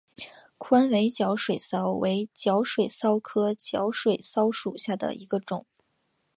[0.57, 5.67] 宽尾角水蚤为角水蚤科角水蚤属下的一个种。